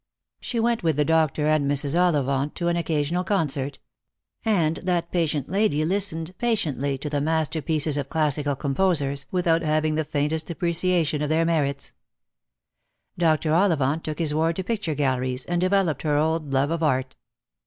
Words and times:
She 0.39 0.59
went 0.59 0.81
with 0.81 0.95
the 0.97 1.05
doctor 1.05 1.45
and 1.45 1.69
Mrs. 1.69 1.93
Ollivant 1.95 2.55
to 2.55 2.67
an 2.69 2.75
occasional 2.75 3.23
concert; 3.23 3.77
and 4.43 4.77
that 4.77 5.09
simple 5.13 5.53
lady 5.53 5.85
listened 5.85 6.33
patiently 6.39 6.97
to 6.97 7.07
the 7.07 7.21
masterpieces 7.21 7.97
of 7.97 8.09
classi 8.09 8.43
cal 8.43 8.55
composers, 8.55 9.27
without 9.29 9.61
having 9.61 9.93
the 9.93 10.03
faintest 10.03 10.49
appreciation 10.49 11.21
of 11.21 11.29
their 11.29 11.45
merits. 11.45 11.93
Dr. 13.15 13.53
Ollivant 13.53 14.03
took 14.03 14.17
his 14.17 14.33
ward 14.33 14.55
to 14.55 14.63
picture 14.63 14.95
galleries, 14.95 15.45
and 15.45 15.61
developed 15.61 16.01
her 16.01 16.17
old 16.17 16.51
love 16.51 16.71
of 16.71 16.81
art. 16.81 17.15